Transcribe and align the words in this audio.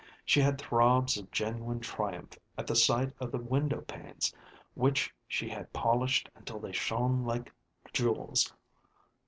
She 0.25 0.41
had 0.41 0.59
throbs 0.59 1.15
of 1.15 1.29
genuine 1.29 1.79
triumph 1.79 2.39
at 2.57 2.65
the 2.65 2.75
sight 2.75 3.11
of 3.19 3.31
the 3.31 3.37
windowpanes 3.37 4.33
which 4.73 5.13
she 5.27 5.47
had 5.47 5.71
polished 5.73 6.27
until 6.35 6.57
they 6.59 6.71
shone 6.71 7.23
like 7.23 7.53
jewels. 7.93 8.51